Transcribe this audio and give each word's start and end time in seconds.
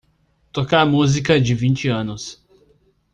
Tocar 0.51 0.83
música 0.83 1.39
de 1.39 1.53
vinte 1.53 1.87
anos 1.87 2.43